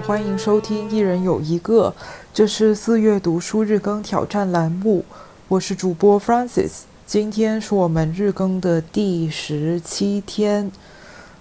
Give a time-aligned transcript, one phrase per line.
[0.00, 1.92] 欢迎收听一人有一个，
[2.32, 5.04] 这是四月读书日更挑战栏目，
[5.48, 10.70] 我是主播 f r a n c i s 今天是我们日更的第十七天，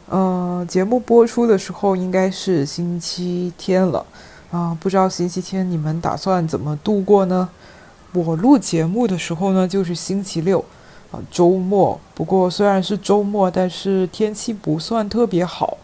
[0.10, 4.06] 呃，节目播出的时候应该是星期天了，
[4.52, 7.50] 啊，不知道星期天你们打算怎么度过呢？
[8.14, 10.64] 我录节目的时候呢，就是星期六，
[11.12, 12.00] 啊，周末。
[12.16, 15.78] 不过虽然是周末，但是天气不算特别好。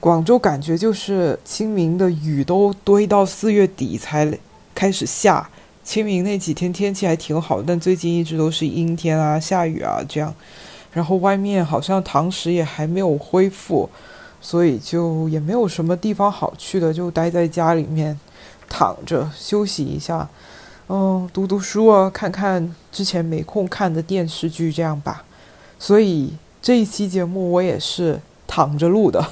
[0.00, 4.38] 广州感觉就是清明的雨都堆到四月底才
[4.74, 5.48] 开始下。
[5.82, 10.34] 清明那几天天气还挺好，但最近一直都是阴天啊、下雨啊这样。
[10.92, 13.88] 然后外面好像堂食也还没有恢复，
[14.40, 18.18] 所以就也没有什么地方好去的，就待在家里面
[18.68, 20.28] 躺着休息一下，
[20.88, 25.24] 嗯，读读书啊，看看之前没空看的电视剧这样吧。
[25.78, 29.26] 所以这一期节目我也是躺着录的，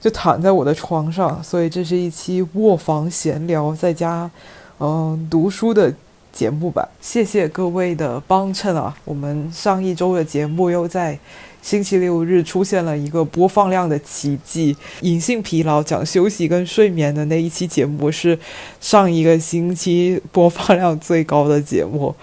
[0.00, 4.30] 就躺在我的床上，所以这是一期卧房闲聊在家。
[4.78, 5.94] 嗯，读书的
[6.32, 8.96] 节目吧，谢谢各位的帮衬啊！
[9.04, 11.18] 我们上一周的节目又在
[11.60, 14.74] 星期六日出现了一个播放量的奇迹。
[15.02, 18.38] 隐性疲劳讲休息跟睡眠的那一期节目是
[18.80, 22.14] 上一个星期播放量最高的节目。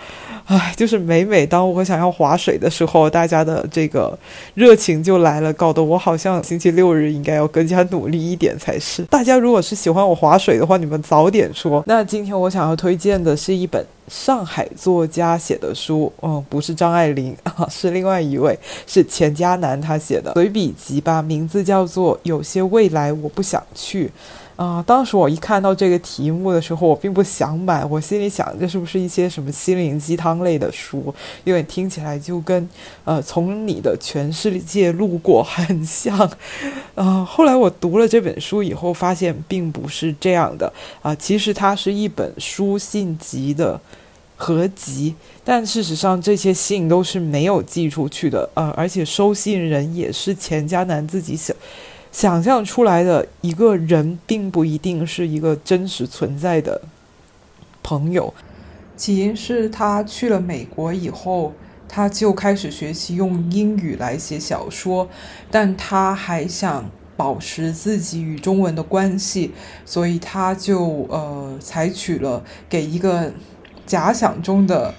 [0.47, 4.17] 唉，就是每每当我想要划水的时候，大家的这个
[4.53, 9.03] 热情就来了，搞得我好像星期六日应该要更加努力一点才是。
[9.03, 11.83] 大家如果是喜欢我划水的话，你们早点说。
[11.85, 24.05] 那今天我想要推荐的是一本上海作家写的书，嗯，不是张爱玲啊， 是另外一位，是钱嘉楠他写的随笔集吧，名字叫做《有些未来我不想去》。
[24.57, 31.13] 啊，当时我一看到这个题目的时候，我并不想买，我心里想这是不是一些什么心灵鸡汤类的书？
[31.43, 32.67] 因为听起来就跟
[33.05, 36.17] 呃从你的全世界路过很像。
[36.95, 43.79] 啊，后来我读了这本书以后，发现并不是这样的啊，其实它是一本书信集的
[44.35, 51.55] 合集，但事实上这些信都是没有寄出去的呃，而且收信人也是钱嘉楠自己写。
[52.17, 56.81] 想象出来的一个人，并不一定是一个真实存在的
[57.83, 58.33] 朋友。
[58.95, 61.53] 起因是他去了美国以后，
[61.87, 65.07] 他就开始学习用英语来写小说，
[65.51, 69.51] 但他还想保持自己与中文的关系，
[69.85, 73.31] 所以他就呃采取了给一个
[73.85, 74.91] 假想中的。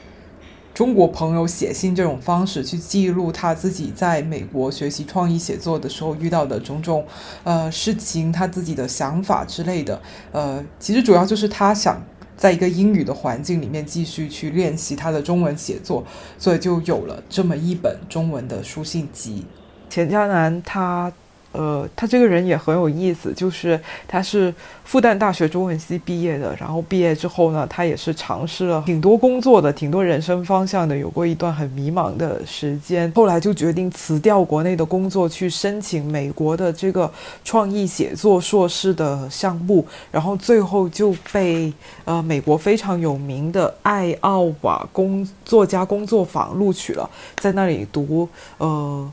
[0.78, 7.05] 中国朋友写信这种方式去记录他自己在美国学习创意写作的时候遇到的种种
[7.43, 10.00] 呃事情，他自己的想法之类的。
[10.31, 12.00] 呃，其实主要就是他想
[12.37, 16.05] 在一个英语的环境里面继续去练习他的中文写作，
[16.39, 19.45] 所以就有了这么一本中文的书信集。
[19.91, 21.12] 钱嘉楠他。
[21.53, 24.54] 呃，他这个人也很有意思，就是他是
[24.84, 37.10] 复旦大学中文系毕业的，然后毕业之后呢，他也是尝试了挺多工作的，挺多人生方向的，有过一段很迷茫的时间，后来就决定辞掉国内的工作，去申请美国的这个
[37.42, 41.72] 创意写作硕士的项目，然后最后就被
[42.04, 48.28] 呃美国非常有名的艾奥瓦工作家工作坊录取了，在那里读
[48.59, 49.10] 呃。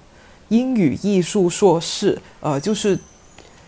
[0.49, 2.97] 英语艺术硕士，呃，就是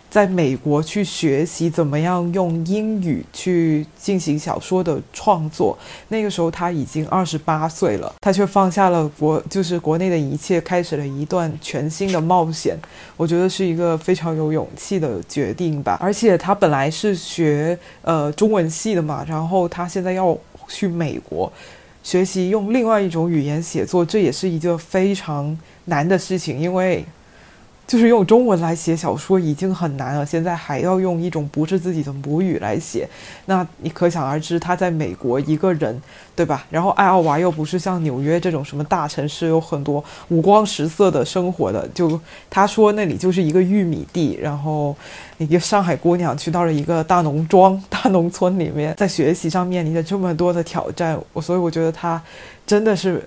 [0.09, 5.77] 在美国去学习怎么样用英语去进行小说的创作。
[6.07, 12.77] 那个时候他已经二十八岁了，他却放下了国，就是国内的一切，开始了一段全新的冒险。
[13.17, 15.97] 我觉得是一个非常有勇气的决定吧。
[16.01, 20.37] 而且他本来是学呃中文系的嘛，然后他现在要
[20.69, 21.51] 去美国
[22.07, 25.57] 学习用另外一种语言写作，这也是一个非常。
[25.89, 27.05] 难的事情，因为
[27.87, 33.07] 就是用中文来写小说已经很难了，现在还要用一种不是自己的母语来写，
[33.45, 36.01] 那你可想而知他在美国一个人，
[36.35, 36.65] 对吧？
[36.69, 42.19] 然后爱奥瓦又不是像纽约这种什么大城市，有很多五光十色的生活的，就
[42.49, 44.93] 他说那里就是一个玉米地，然后
[45.37, 52.21] 一个上海姑娘去到了一个大农庄、大农村里面，在学习上面临着这么多的挑战，我所以我觉得他
[52.65, 53.25] 真的是。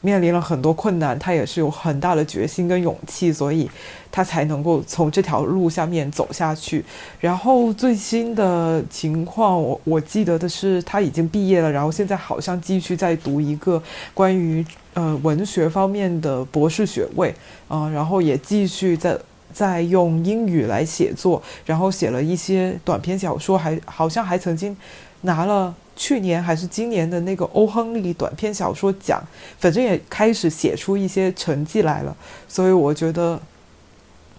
[0.00, 3.70] 面临了很多困难，他也是有很大的决心跟勇气，所以
[4.10, 6.84] 他才能够从这条路下面走下去。
[7.20, 13.82] 然后最新的情况，我我记得的是他已经毕业了，然后现在好像继续在读一个
[14.14, 14.64] 关于
[14.94, 17.34] 呃文学方面的博士学位，
[17.68, 19.18] 嗯，然后也继续在
[19.52, 24.76] 在用英语来写作，然后写了一些短篇小说，还好像还曾经
[25.20, 25.74] 拿了。
[26.02, 29.22] 去年还是今年的那个欧亨利短篇小说奖，
[29.58, 32.16] 反正也开始写出一些成绩来了。
[32.48, 33.38] 所以我觉得，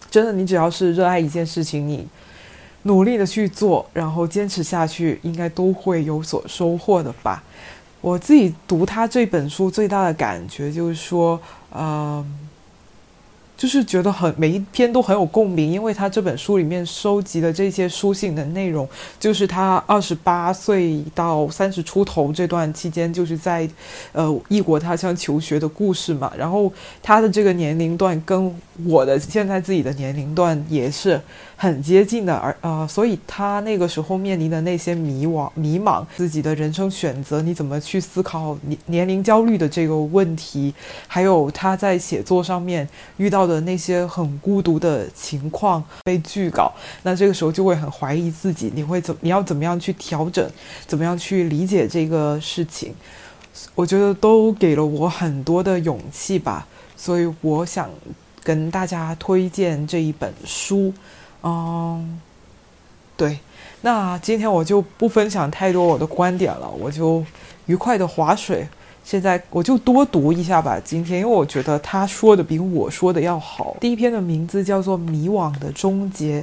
[0.09, 2.07] 真的，你只要是热爱一件事情，你
[2.81, 7.43] 努力的去做，然后坚持下去，应该都会有所收获的吧。
[8.01, 12.25] 我自己读他这本书最大的感觉就是说，呃。
[13.61, 23.69] 就是觉得很每一篇都很有共鸣，因为他这本书里面收集的这些书信的内容，就是他二十八岁到三十出头这段期间，就是在
[24.13, 26.33] 呃异国他乡求学的故事嘛。
[26.35, 26.73] 然后
[27.03, 28.51] 他的这个年龄段跟
[28.83, 31.21] 我的现在自己的年龄段也是。
[31.61, 40.73] 很接近的，而呃，所以他那个时候面临的那些迷惘、迷茫，自己的人生选择，你怎么去思考年年龄焦虑的这个问题，
[41.05, 46.73] 还有他在写作上面遇到的那些很孤独的情况，被拒稿，
[47.03, 50.49] 那这个时候就会很怀疑自己，你会怎你要怎么样去调整，
[50.87, 52.91] 怎么样去理解这个事情？
[53.75, 56.65] 我觉得都给了我很多的勇气吧，
[56.97, 57.87] 所以我想
[58.41, 60.91] 跟大家推荐这一本书。
[61.43, 62.19] 嗯，
[63.17, 63.39] 对，
[63.81, 67.23] 那今天我就不分享太多我的观点了，我就
[67.65, 68.67] 愉快的划水。
[69.03, 73.75] 现在我就多读一下吧，今天因为我觉得他说的比我说的要好。
[73.81, 76.39] 第一篇的名字叫做《迷惘的终结》，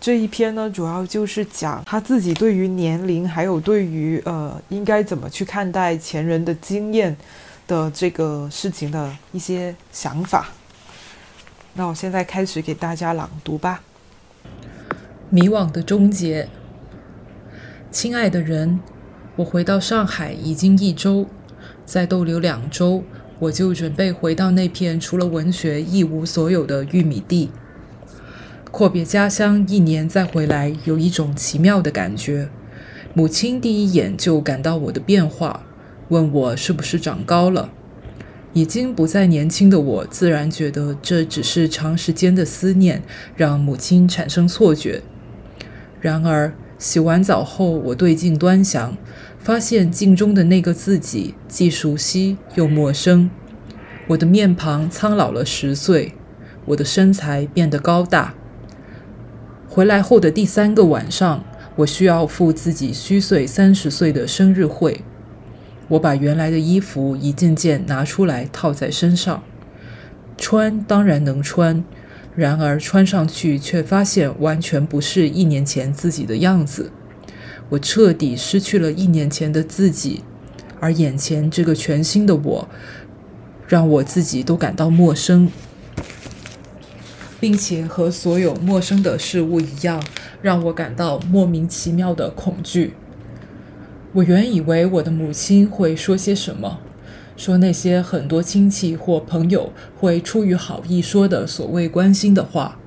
[0.00, 7.14] 这一篇呢，主要就是讲他自己对于年龄，还有对于呃应该怎么去看待前人的经验
[7.66, 10.46] 的这个事情的一些想法。
[11.74, 13.80] 那我现在开始给大家朗读吧。
[15.30, 16.48] 迷惘的终结，
[17.90, 18.80] 亲爱的人，
[19.36, 21.26] 我回到上海已经一周，
[21.84, 23.02] 再逗留两周，
[23.38, 27.50] 我就准备回到那片除了文学一无所有的玉米地。
[28.70, 32.48] 阔别家乡一年再回来，有一种奇妙的感觉。
[33.14, 35.62] 母亲第一眼就感到我的变化，
[36.08, 37.70] 问我是不是长高了。
[38.56, 43.02] 已经不再年轻的我，自然觉得这只是长时间的思念
[43.36, 45.02] 让母亲产生错觉。
[46.00, 48.96] 然而，洗完澡后，我对镜端详，
[49.38, 53.28] 发现镜中的那个自己既熟悉又陌生。
[54.06, 56.14] 我的面庞苍老了十岁，
[56.64, 58.32] 我的身材变得高大。
[59.68, 61.44] 回来后的第三个晚上，
[61.76, 65.02] 我需要赴自己虚岁三十岁的生日会。
[65.88, 69.42] 我把原来的衣服一件件拿出来套在身上，
[70.36, 71.84] 穿当然能穿。
[72.34, 76.92] 然而穿上去，却发现完全不是一年前自己的样子。
[77.70, 80.22] 我彻底失去了一年前的自己，
[80.78, 82.68] 而眼前这个全新的我，
[83.66, 85.50] 让我自己都感到陌生，
[87.40, 90.04] 并且和所有陌生的事物一样，
[90.42, 92.92] 让我感到莫名其妙的恐惧。
[94.16, 96.80] 我原以为我的母亲会说些什么。
[97.36, 102.78] 说那些很多亲戚或朋友会出于好意说的所谓关心的话，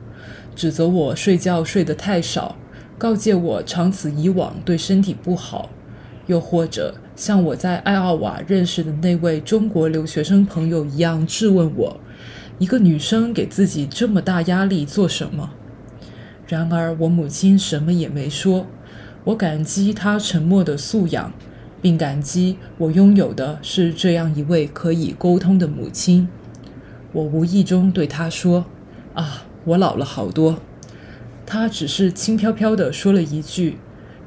[0.56, 2.56] 指责我睡觉睡得太少，
[2.98, 5.70] 告诫我长此以往对身体不好，
[6.26, 12.00] 又或者像我在艾奥瓦认识的那位中国留学生朋友一样质问我：
[12.58, 15.52] 一个女生给自己这么大压力做什么？
[16.48, 18.66] 然而我母亲什么也没说，
[19.26, 21.34] 我感激她沉默的素养。
[21.82, 26.28] 并感激我拥有的是这样一位可以沟通的母亲。
[27.14, 28.66] 我无意中对她说
[29.16, 30.60] ：“啊，我老了好多。”
[31.48, 33.78] 她只是轻飘飘地说了一句：“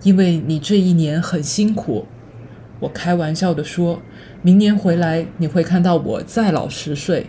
[0.03, 2.07] 因为你这一年很辛苦。”
[2.81, 4.01] 我开玩笑地说
[4.41, 7.27] ：“明年回来你会看到我再老十岁。”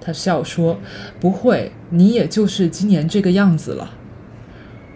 [0.00, 0.78] 她笑说
[1.18, 3.94] ：“不会，你也就是今年这个样子了。”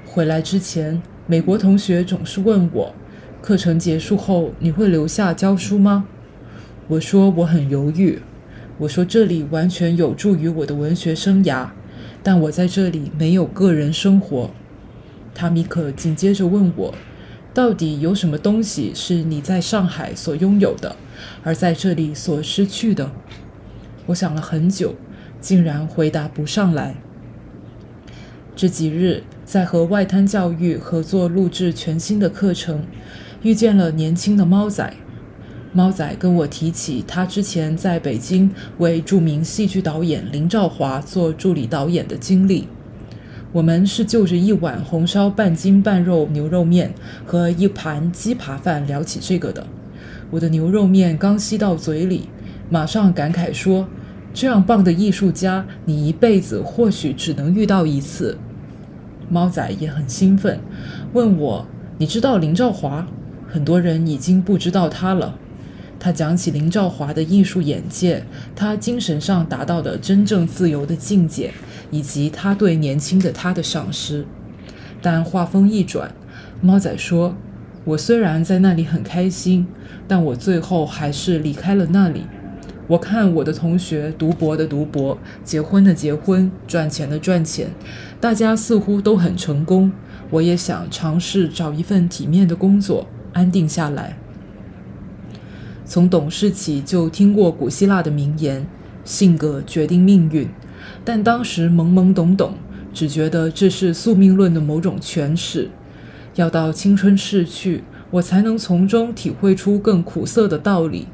[0.06, 2.94] 回来之前，美国同学总是问我。
[3.42, 6.06] 课程结束后，你会留下教书吗？
[6.86, 8.20] 我说我很犹豫。
[8.78, 11.68] 我说这里完全有助于我的文学生涯，
[12.22, 14.50] 但我在这里没有个人生活。
[15.34, 16.94] 塔米克紧接着问我，
[17.52, 20.94] 到底有什么东西是你在上海所拥有的，
[21.42, 23.10] 而在这里所失去的？
[24.06, 24.94] 我想了很久，
[25.40, 26.94] 竟然回答不上来。
[28.54, 32.82] 这几日在和外滩教育合作录制全新的课程。
[33.42, 34.92] 遇见了年轻的猫仔，
[35.72, 42.66] 猫仔跟我提起他之前在北京为著名戏剧导演林兆华做助理导演的经历。
[43.52, 46.92] 我们是就着一碗红烧半斤半肉牛肉面
[47.24, 49.64] 和一盘鸡扒饭聊起这个的。
[50.32, 52.28] 我的牛肉面刚吸到嘴里，
[52.68, 53.86] 马上感慨说
[54.34, 58.36] ：“这样棒的艺术家，你一辈子或许只能遇到一次。”
[59.28, 60.60] 猫仔也很兴奋，
[61.12, 61.66] 问我
[61.98, 63.06] ：“你知道林兆华？”
[63.48, 65.38] 很多人已经不知道他了。
[65.98, 71.52] 他讲起林兆华的艺术眼界，他精神上达到的真正自由的境界，
[71.90, 74.26] 以及他对年轻的他的赏识。
[75.00, 76.14] 但话锋一转，
[76.60, 77.34] 猫仔说
[77.84, 79.66] ：“我虽然在那里很开心，
[80.06, 82.26] 但我最后还是离开了那里。
[82.88, 87.70] 我看我的同学读博的读博，结婚的结婚，赚钱的赚钱，
[88.20, 89.90] 大家似乎都很成功。
[90.30, 94.16] 我也想尝试找一份体面的工作，安定下来。”
[95.84, 98.66] 从懂事起就听过古希腊的名言
[99.04, 100.48] ：“性格决定命运。”
[101.04, 102.54] 但当时懵懵懂懂，
[102.92, 105.70] 只觉得这是宿命论的某种诠释。
[106.36, 111.08] 要到青春逝去，我才能从中体会出更苦涩的道理。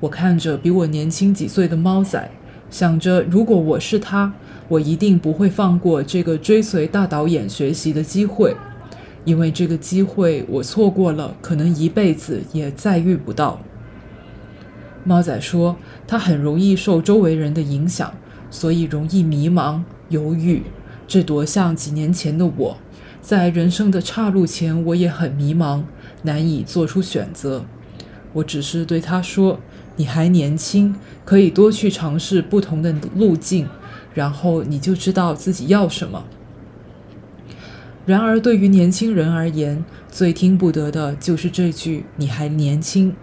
[0.00, 2.30] 我看着比我年轻几岁的猫仔，
[2.70, 4.32] 想着如果我是他，
[4.68, 8.56] 我一定不会放过这个追随大导演学习的机会，
[9.26, 13.60] 因为这个机会我错过了，可能一辈子也再遇不到。
[15.04, 15.76] 猫仔说，
[16.06, 18.14] 他很容易受周围人的影响，
[18.50, 20.62] 所以容易迷茫、犹豫。
[21.06, 22.78] 这多像几年前的我，
[23.20, 25.82] 在人生的岔路前，我也很迷茫，
[26.22, 27.64] 难以做出选择。
[28.32, 29.58] 我只是对他说
[30.00, 30.94] ：“你还年轻，
[31.26, 33.68] 可以多去尝试不同的路径，
[34.14, 36.24] 然后你就知道自己要什么。”
[38.06, 43.14] 然而，对于年轻人而言，最听不得的就是这句“你还年轻”。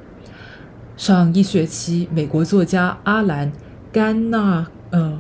[0.96, 3.52] 上一学期，美国作家阿兰·
[3.92, 5.20] 甘纳呃，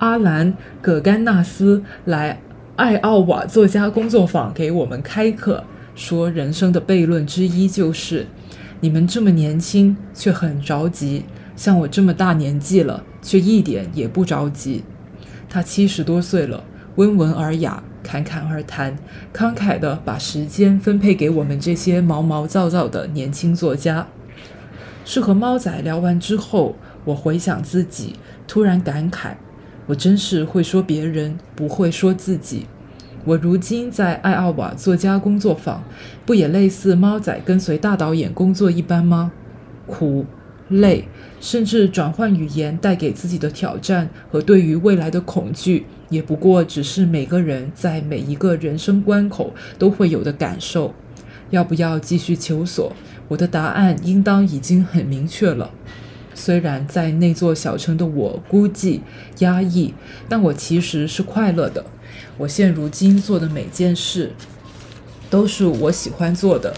[0.00, 0.52] 阿兰·
[0.82, 2.42] 葛甘纳斯来
[2.76, 5.64] 艾奥瓦作家工作坊给我们开课，
[5.94, 8.26] 说人生的悖论之一就是：
[8.82, 14.84] 你们这么年轻却很着急，像我这么大年纪了却一点也不着急。
[15.50, 16.64] 他七十多岁了，
[16.96, 18.96] 温文尔雅，侃侃而谈，
[19.34, 24.06] 慷慨地把时间分配给我们这些毛毛躁躁的年轻作家。
[25.04, 28.14] 是和猫仔聊完之后，我回想自己，
[28.46, 29.32] 突然感慨：
[29.86, 32.66] 我真是会说别人，不会说自己。
[33.24, 35.82] 我如今在艾奥瓦作家工作坊，
[36.24, 39.30] 不也类似猫仔跟随大导演工作一般吗？
[39.86, 40.24] 苦、
[40.68, 41.04] 累，
[41.40, 50.94] 甚至转换语言带给自己的挑战和对于未来的恐惧，也不过只是每个人在每一个人生关口都会有的感受。
[51.50, 52.92] 要不要继续求索？
[53.28, 55.70] 我的答案应当已经很明确了。
[56.32, 59.00] 虽然在那座小城的我孤寂、
[59.40, 59.92] 压抑，
[60.28, 61.84] 但我其实是快乐的。
[62.38, 64.32] 我现如今做的每件事，
[65.28, 66.74] 都是我喜欢做的。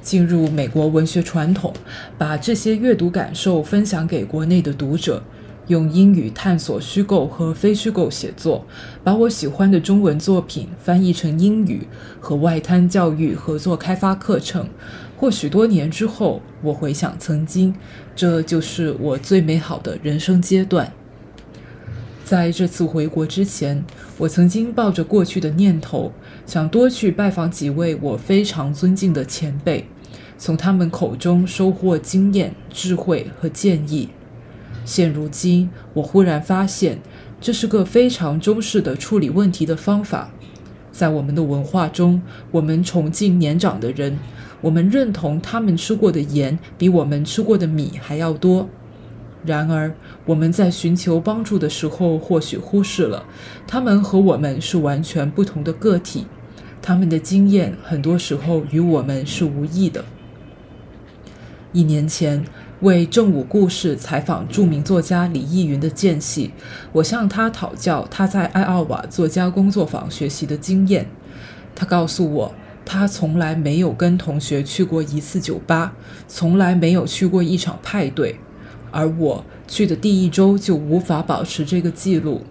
[0.00, 1.72] 进入美国文学传统，
[2.18, 5.22] 把这些阅读感受分享给国内的读者。
[5.68, 8.66] 用英语探索虚构和非虚构写作，
[9.04, 11.86] 把我喜欢的中文作品翻译成英语，
[12.18, 14.68] 和外滩教育合作开发课程。
[15.16, 17.72] 或许多年之后，我回想曾经，
[18.16, 20.92] 这就是我最美好的人生阶段。
[22.24, 23.84] 在这次回国之前，
[24.22, 26.12] 我曾经抱着过去的念头，
[26.46, 29.84] 想多去拜访几位我非常尊敬的前辈，
[30.38, 34.10] 从他们口中收获经验、智慧和建议。
[34.84, 37.00] 现如今，我忽然发现，
[37.40, 40.30] 这是个非常中式的处理问题的方法。
[40.92, 44.16] 在我们的文化中，我们崇敬年长的人，
[44.60, 48.68] 我们认同他们吃过的盐比我们吃过的米还要多。
[49.44, 49.94] 然而，
[50.24, 53.24] 我们在寻求帮助的时候，或许忽视了
[53.66, 56.26] 他们和我们是完全不同的个体，
[56.80, 60.04] 他们的经验很多时候与我们是无异的。
[61.72, 62.44] 一年前。
[62.82, 66.50] 为正午故事采访著名作家李逸云的间隙，
[66.90, 71.06] 我向他讨教他在艾奥瓦作家工作坊学习的经验。
[71.76, 75.94] 他告诉我，他从来没有跟同学去过一次酒吧，
[76.26, 78.40] 从来没有去过一场派对，
[78.92, 82.42] 而我去的第一周就无法保持这个记录。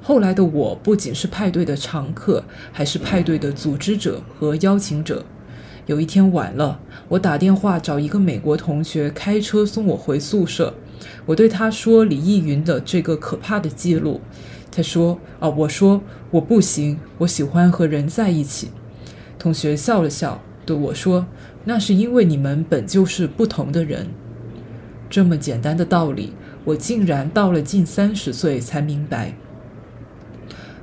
[0.00, 5.24] 后来的我不仅是派对的常客，还是派对的组织者和邀请者。
[5.86, 10.74] 有一天晚了，我打电话找一个美国同学开车送我回宿舍。
[11.26, 14.20] 我对他说李逸云的这个可怕的记录。
[14.70, 18.68] 他说：“啊，我说我不行，我喜欢和人在一起。”
[19.38, 21.26] 同学笑了笑，对我说
[21.64, 24.08] ：“那是因为你们本就是不同的人。”
[25.10, 26.32] 这么简单的道理，
[26.64, 29.34] 我竟然到了近三十岁才明白。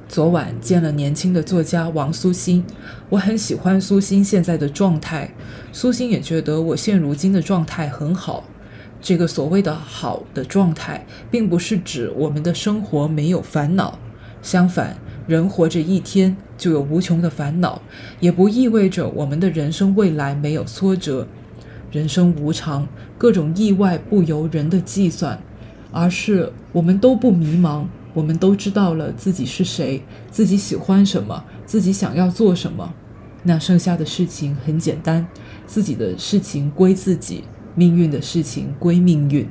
[0.07, 2.63] 昨晚见了年轻的作家王苏欣，
[3.09, 5.33] 我很喜欢苏欣现在的状态，
[5.71, 8.43] 苏欣也觉得我现如今的状态很好。
[9.01, 13.99] 这个所谓的好的状态，并不是指我们的生活没有烦恼，
[14.41, 17.81] 相反，人活着一天就有无穷的烦恼，
[18.19, 21.27] 也不意味着我们的人生未来没有挫折。
[21.95, 22.85] 人生无常，
[23.17, 25.41] 各种意外不由人的计算，
[25.93, 27.85] 而是我们都不迷茫。
[28.13, 32.93] 我们都知道了自己是谁，自己喜欢什么，自己想要做什么。
[33.43, 35.25] 那剩下的事情很简单，
[35.65, 39.47] 自己的事情归自己，命运的事情归命运。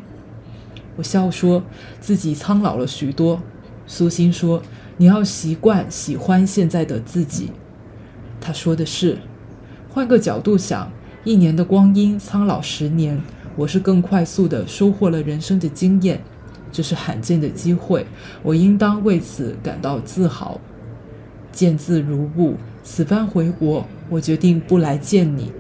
[0.97, 1.63] 我笑说
[1.99, 3.41] 自己苍老了许多。
[3.87, 4.63] 苏欣说
[4.99, 7.53] ：“你要习惯喜欢现在的自己。”
[8.39, 9.17] 他说的是，
[9.89, 10.91] 换个角度想，
[11.25, 13.19] 一年的光阴苍老十年，
[13.57, 16.23] 我是更快速的收获了人生的经验，
[16.71, 18.07] 这是罕见的机会，
[18.43, 20.61] 我应当为此感到自豪。
[21.51, 22.53] 见字如晤。
[22.83, 25.51] 此番回国，我决定不来见你。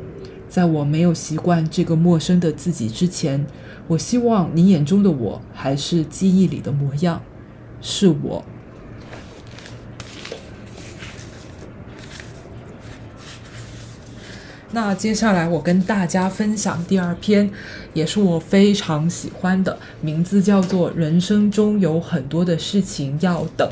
[0.46, 3.46] 在我没有习惯这个陌生的自己之前，
[3.86, 7.22] 我希望你眼中的我还是记忆里的模样，
[7.80, 8.44] 是我。
[14.74, 17.48] 那接下来我跟大家分享第二篇，
[17.92, 23.68] 也是我非常喜欢的，名字叫做《人生中有很多的事情要等》。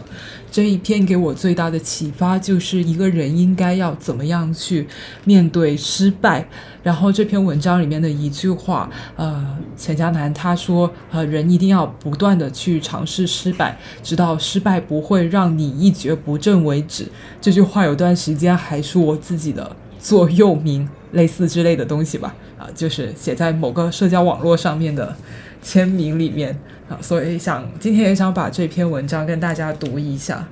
[0.49, 4.87] 这一篇给我最大的启发就是一个人应该要怎么样去
[5.25, 6.47] 面对失败。
[6.85, 17.09] 然后这篇文章里面的一句话，呃，钱嘉楠他说，呃，人一定要不断的去尝试失败，直到失败不会让你一蹶不振为止。
[17.41, 19.75] 这句话有段时间还是我自己的。
[20.03, 25.17] 座右铭类似之类的东西吧，啊，就是写在某个社交网络上面的
[25.63, 30.49] 签名里面啊，所以想今天也想把这篇文章跟大家读一下。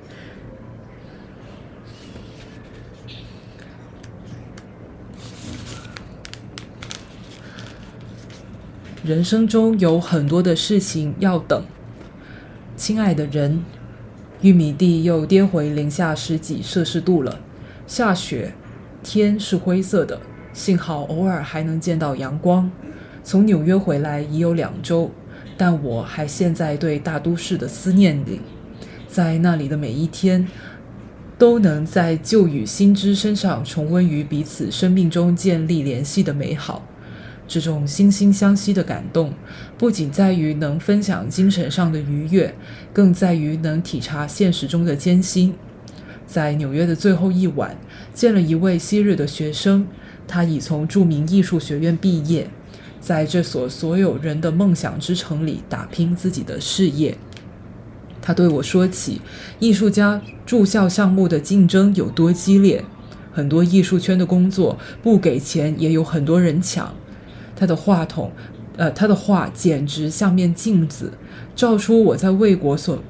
[9.03, 11.61] 人生中有很多的事情要等，
[12.77, 13.65] 亲爱的人，
[14.41, 17.39] 玉米地又跌回零下十几摄氏度了，
[17.85, 18.53] 下雪。
[19.03, 20.19] 天是灰色的，
[20.53, 22.71] 幸好偶尔还能见到阳光。
[23.23, 25.11] 从纽约回来已有两周，
[25.57, 28.41] 但我还陷在对大都市的思念里。
[29.07, 30.47] 在那里的每一天，
[31.37, 36.85] 都能在旧与新知身上重温与彼此生命中建立联系的美好。
[37.47, 39.33] 这种惺惺相惜的感动，
[39.77, 42.55] 不仅在于能分享精神上的愉悦，
[42.93, 45.53] 更在于能体察现实中的艰辛。
[46.31, 47.75] 在纽约的最后一晚，
[48.13, 49.85] 见了一位昔日的学生，
[50.25, 52.49] 他已从著名艺术学院毕业，
[53.01, 57.17] 在这所所有人的梦想之城里打拼自己的事业。
[58.21, 59.19] 他对我说起
[59.59, 62.85] 艺术家住校项目的竞争有多激烈，
[63.33, 66.95] 很多艺术圈的工作不给钱也有很多人抢。
[67.57, 68.31] 他的话筒，
[68.77, 71.11] 呃，他的画简直像面镜子，
[71.57, 73.03] 照出我在魏国所。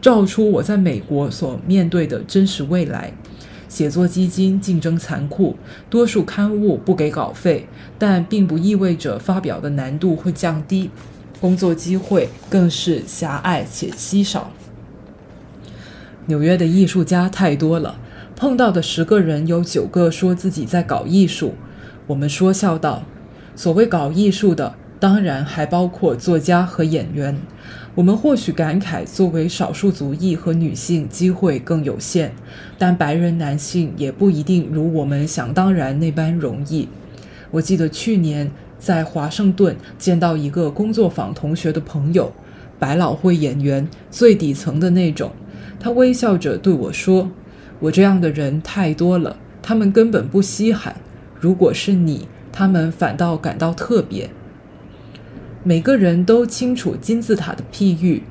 [0.00, 3.12] 照出我在美国所面对的真实未来。
[3.68, 5.56] 写作基金竞争残酷，
[5.88, 10.90] 多数刊物不给稿费，但并不意味着发表的难度会降低。
[11.40, 14.50] 工作机会更是狭隘且稀少。
[16.26, 17.98] 纽约的艺术家太多了，
[18.34, 21.54] 碰到的十个人有九个说自己在搞艺术。
[22.08, 23.04] 我们说笑道
[23.54, 27.38] ：“所谓搞艺术的，当然还包括作家和演员。”
[27.96, 32.32] 我们或许感慨，作为少数族裔和女性，机会更有限，
[32.78, 36.88] 但白人男性也不一定如我们想当然那般容易。
[37.50, 38.48] 我记得去年
[38.78, 42.32] 在华盛顿见到一个工作坊同学的朋友，
[42.78, 45.32] 百老汇演员，最底层的那种。
[45.80, 47.28] 他微笑着对我说
[47.80, 50.94] ：“我这样的人太多了，他们根本不稀罕。
[51.40, 54.30] 如果是你，他们反倒感到特别。”
[55.62, 58.22] 每个人都清楚金字塔的譬喻，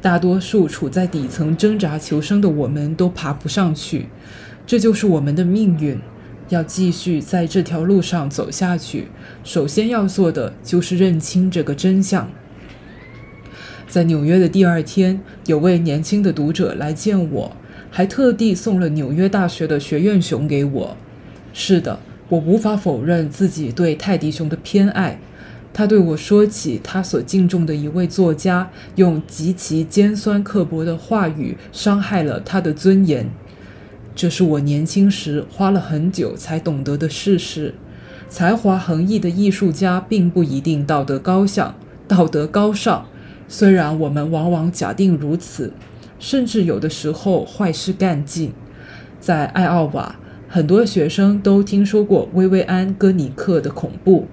[0.00, 4.06] 大多数处在底层挣扎求生的我们都爬不上去，
[4.64, 5.98] 这就是我们的命运。
[6.48, 9.08] 要继续在这条路上走下去，
[9.42, 12.30] 首先要做的就是认清这个真相。
[13.88, 17.56] 在纽约的第二天，有位年轻的读者来见我，
[17.90, 20.96] 还特地送了纽约大学的学院熊给我。
[21.52, 25.18] 是的，我无法否认自己对泰迪熊的偏爱。
[25.76, 33.28] 他对我说起他所敬重的一位作家，用极其尖酸刻薄的话语伤害了他的尊严。
[34.14, 37.74] 这是我年轻时花了很久才懂得的事实。
[38.26, 41.74] 才华横溢的艺术家并不一定道德高尚，
[42.08, 43.06] 道德高尚。
[43.46, 45.74] 虽然我们往往假定如此，
[46.18, 48.54] 甚至有的时候坏事干尽。
[49.20, 50.16] 在艾奥瓦，
[50.48, 54.26] 很多学生都听说过薇薇安·戈尼克的恐怖。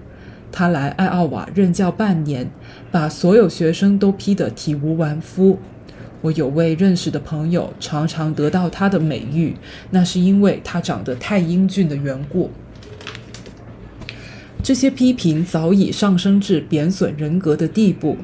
[0.54, 2.52] 他来艾奥瓦任教半年，
[2.92, 5.58] 把所有学生都批得体无完肤。
[6.22, 9.58] 我有位认识的朋友，常常得到他的美誉，
[9.89, 12.52] 那是因为他长得太英俊的缘故。
[14.62, 18.18] 这些批评早已上升至贬损人格的地步。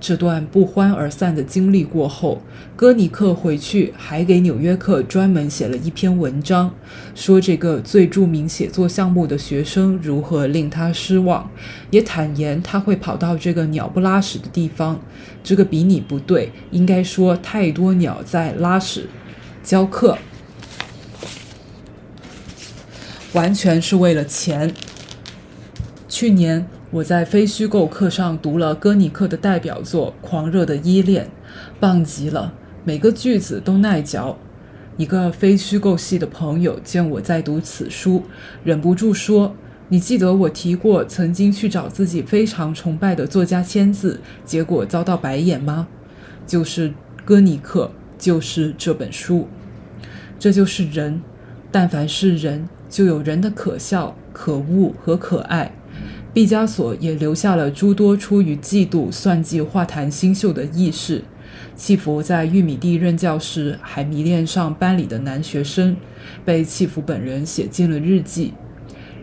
[0.00, 2.40] 这段不欢而散的经历过后，
[2.74, 6.74] 戈尼克回去还给《纽约客》专门写了一篇文章，
[7.14, 11.50] 说这个最著名写作项目的学生如何令他失望，
[11.90, 14.98] 也坦言他会跑到这个鸟不拉屎的地方。
[15.44, 19.06] 这个比拟不对，应该说太多鸟在拉屎。
[19.62, 20.16] 教课
[23.34, 24.72] 完全是为了钱。
[26.08, 26.66] 去年。
[26.92, 31.26] 我在非虚构课上读了戈尼克的代表作《狂热的依恋》，
[31.78, 34.36] 棒极了，每个句子都耐嚼。
[34.96, 38.24] 一个非虚构系的朋友见我在读此书，
[38.64, 39.54] 忍不住说
[39.88, 45.86] ：“你记得我提过曾经去找自己非常崇拜的作家签字，结果遭到白眼吗？”
[46.44, 46.92] 就是
[47.24, 49.46] 戈尼克，就是这本书。
[50.40, 51.22] 这就是人，
[51.70, 55.72] 但凡是人，就有人的可笑、可恶和可爱。
[56.32, 61.24] 毕加索也留下了诸多出于嫉妒、算计、画坛新秀的轶事。
[61.74, 65.96] 契福在玉米地任教时，还迷恋上班里的男学生，
[66.44, 68.52] 被契福本人写进了日记。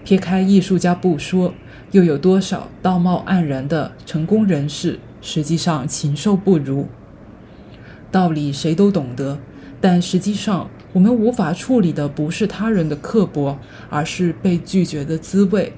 [0.03, 1.53] 撇开艺术家不说，
[1.91, 6.87] 又有多少道貌岸然的成功人士，实际上禽兽不如？
[8.11, 9.39] 道理谁都懂得，
[9.79, 13.57] 但实际上，我们无法处理的不是他人的刻薄，
[13.89, 15.71] 而是被拒绝的滋味。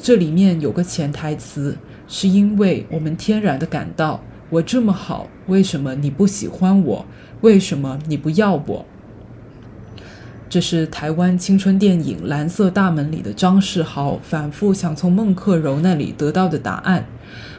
[0.00, 7.06] 这里面有个潜台词，是因为我们天然的感到我这么好，为什么你不喜欢我？
[7.40, 8.86] 为什么你不要我？
[10.48, 17.06] 这是台湾青春电影《蓝色大门》里的张世豪反复想从孟克柔那里得到的答案。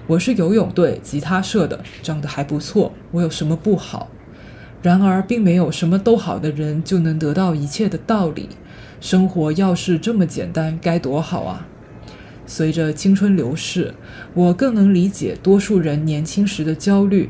[0.08, 4.08] 我是游泳队吉他社的，长得还不错，我有什么不好？
[4.82, 8.50] 然而，并没有什么都好的人就能得到一切的道理。
[9.00, 11.68] 生活要是这么简单，该多好啊！
[12.50, 13.94] 随着青春流逝，
[14.34, 17.30] 我更能理解多数人年轻时的焦虑。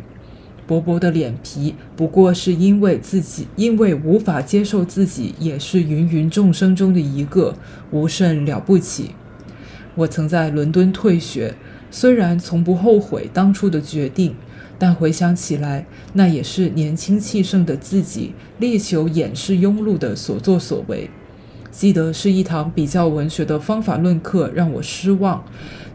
[0.66, 7.56] 薄薄的脸皮，不过是因为自己因为无法接受自己也是芸芸众生中的一个，
[7.92, 9.12] 无甚了不起。
[9.96, 11.56] 我曾在伦敦退学，
[11.92, 14.36] 虽然从不后悔当初的决定，
[14.78, 21.10] 但回想起来，那也是年轻气盛的自己力求掩饰庸碌的所作所为。
[21.80, 25.42] 记得是一堂比较文学的方法论课，让我失望。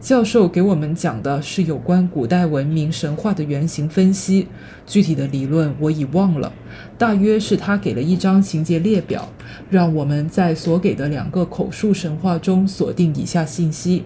[0.01, 4.47] 教授给我们讲的是有关古代文明神话的原型分析，
[4.87, 6.51] 具体的理论我已忘了。
[6.97, 9.29] 大约是他给了一张情节列表，
[9.69, 14.05] 让我们在所给的两个口述神话中锁定以下信息：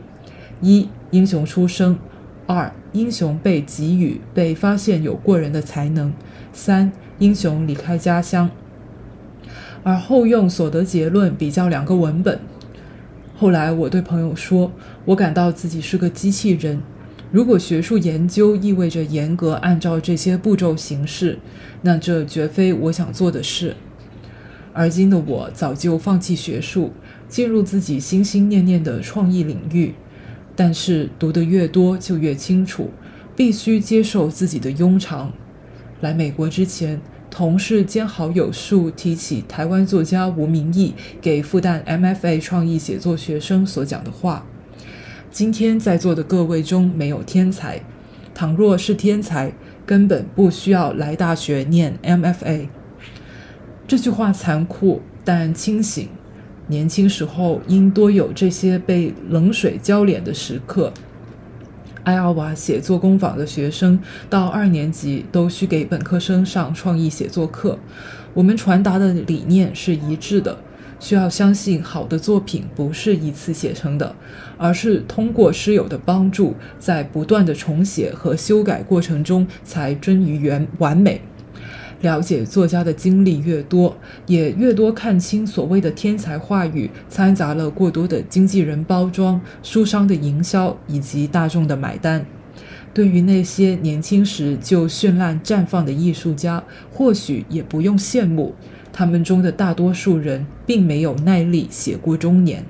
[0.59, 1.95] 一、英雄出生；
[2.45, 6.11] 二、英雄被给予、被发现有过人的才能；
[6.51, 8.49] 三、英雄离开家乡。
[9.89, 12.39] 而后用所得结论比较两个文本。
[13.35, 14.71] 后来我对朋友说
[15.05, 16.83] ：“我感到自己是个机器人。
[17.31, 21.39] 如果学术研究意味着严格按照这些步骤行事，
[21.81, 23.75] 那这绝非我想做的事。”
[24.73, 26.93] 而今的我早就放弃学术，
[27.27, 29.95] 进入自己心心念念的创意领域。
[30.55, 32.91] 但是读得越多，就越清楚，
[33.35, 35.33] 必须接受自己的庸常。
[35.99, 37.01] 来美国之前。
[37.31, 44.45] 同事兼好友数提起台湾作家吴明义给复旦 MFA 创意写作学生所讲的话
[45.31, 47.81] ：“今天在座的各位中没有天才，
[48.33, 49.53] 倘若是天才，
[49.85, 52.67] 根本不需要来大学念 MFA。”
[53.87, 56.09] 这句话残酷但清醒。
[56.67, 60.93] 年轻时候应多有这些被冷水浇脸的时刻。
[62.03, 67.77] 艾奥瓦写作工坊的学生到二年级都需给本科生上创意写作课。
[68.33, 70.57] 我们传达的理念是一致的：
[70.99, 74.15] 需要相信好的作品不是一次写成的，
[74.57, 81.21] 而是通过师友的帮助，在不断的重写和修改过程中才臻于原完美。
[82.01, 92.25] 了解作家的经历越多，也越多看清所谓的天才话语掺杂了过多的经纪人包装、书商的营销以及大众的买单。
[92.93, 98.55] 对于那些年轻时就绚烂绽放的艺术家，或许也不用羡慕，
[98.91, 102.65] 他们中的大多数人并没有耐力写过中年。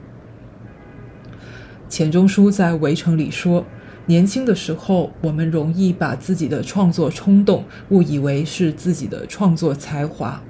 [1.87, 3.65] 钱钟书在《围城》里说。
[4.09, 10.41] 年轻的时候，我们容易把自己的创作冲动误以为是自己的创作才华。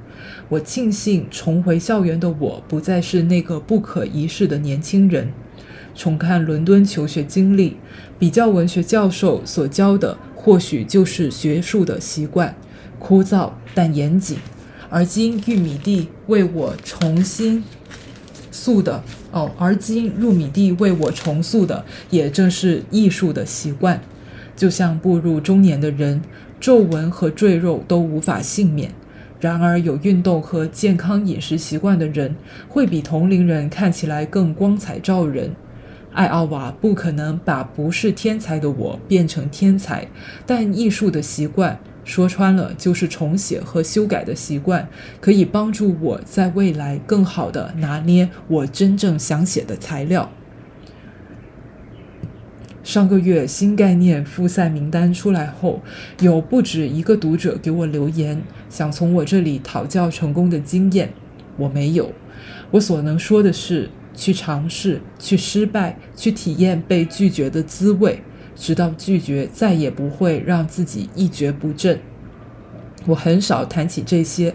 [0.47, 5.33] 我庆幸重回校园的我不再是那个不可一世的年轻人。
[5.93, 7.75] 重看伦敦求学经历，
[8.17, 12.55] 比较文学教授所教的或许就是学术的习惯，
[12.97, 14.37] 枯燥但严谨。
[14.89, 17.61] 而今玉米地为我重新。
[18.51, 24.01] 塑的哦，而今入米地为我重塑的，也正是艺术的习惯。
[24.55, 26.21] 就像步入中年的人，
[26.59, 28.91] 皱纹和赘肉都无法幸免。
[29.39, 32.35] 然而，有运动和健康饮食习惯的人，
[32.67, 35.51] 会比同龄人看起来更光彩照人。
[36.11, 40.07] 艾奥瓦不可能把不是天才的我变成天才，
[40.45, 44.89] 但艺术的习惯，说穿了就是重写和修改的习惯，
[45.21, 50.31] 可以帮助我在未来更好的拿捏我真正想写的材料。
[52.83, 55.83] 上个月新概念复赛名单出来后，
[56.21, 58.41] 有不止一个读者给我留言，
[58.71, 61.13] 想从我这里讨教成功的经验。
[61.57, 62.11] 我没有，
[62.71, 68.23] 我所能说的是，去尝试，去失败，去体验被拒绝的滋味，
[68.59, 71.99] 直到拒绝再也不会让自己一蹶不振。
[73.07, 74.53] 我很少谈起这些。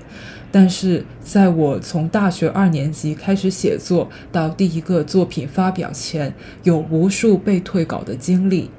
[0.52, 8.70] 但是，在我从大学二年级开始写作到第一个作品发表前，有无数被退稿的经历。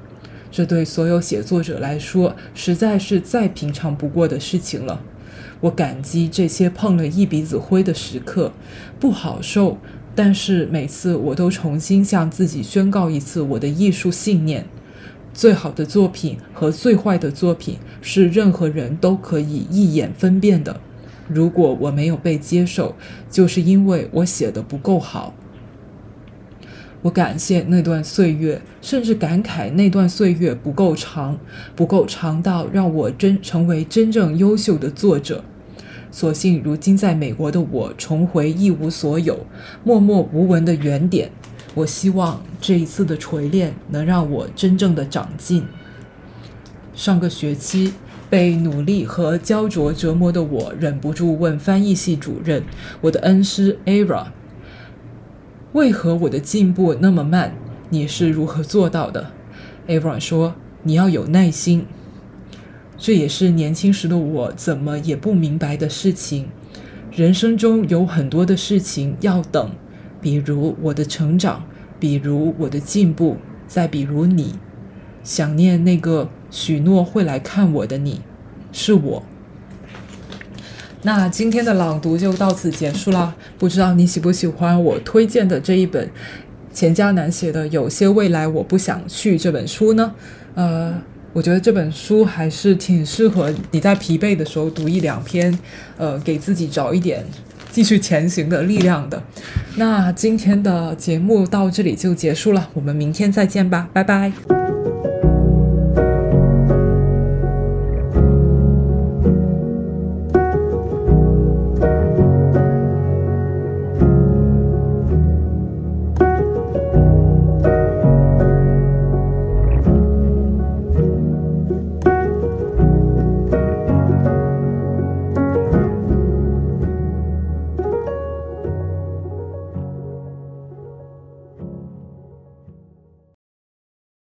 [0.50, 5.02] 这对所有写作者来说，实在是再平常不过的事情了。
[5.60, 8.52] 我感激这些碰了一鼻子灰的时刻，
[8.98, 9.76] 不好受。
[10.14, 14.64] 但是每次我都重新向自己宣告一次我的艺术信念：
[15.36, 20.80] 最好的作品和最坏的作品是任何人都可以一眼分辨的。
[21.28, 22.94] 如果我没有被接受，
[23.30, 25.34] 就是因为我写的不够好。
[27.02, 31.38] 我感谢那段岁月，甚至感慨那段岁月不够长，
[31.74, 35.44] 不够长到让我真成为真正优秀的作者。
[36.10, 39.40] 所幸如今在美国的我重回一无所有、
[39.84, 41.30] 默默无闻的原点。
[41.76, 45.64] 我希望这一次的锤炼能让我真正的长进。
[46.92, 47.94] 上个学期。
[48.28, 52.64] 被努力和焦灼折磨的我，忍不住问翻译系主任
[53.02, 54.26] ：“我的恩师 Ara，
[55.74, 57.54] 为何我的进步那么慢？
[57.88, 59.30] 你是如何做到的
[59.86, 61.86] ？”Ara 说：“你要有耐心。”
[62.98, 66.48] 这也是年轻时的我怎么也不明白的事情。
[67.12, 69.70] 人生中有很多的事情要等，
[70.20, 71.64] 比如我的成长，
[71.98, 74.54] 比如我的进步，再比如你。
[75.22, 78.20] 想念那个许诺会来看我的你，
[78.70, 79.22] 是我。
[81.02, 83.34] 那今天的朗读就到此结束了。
[83.58, 86.08] 不知道你喜不喜欢我推荐的这一本
[86.72, 90.14] 钱嘉楠写的《有些未来我不想去》这本书呢？
[90.54, 90.94] 呃，
[91.32, 95.58] 我觉得这本书还是挺适合你在疲惫的时候读一两篇，
[95.96, 97.24] 呃，给自己找一点
[97.76, 99.22] 继续前行的力量的。
[99.74, 104.32] 那今天的节目到这里就结束了，我们明天再见吧，拜拜。